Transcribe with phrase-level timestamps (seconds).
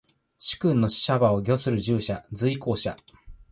[0.39, 2.25] 主君の車馬を御する従者。
[2.31, 2.97] 随行者。